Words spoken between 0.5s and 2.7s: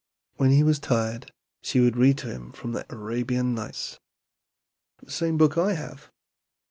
was tired she would read to him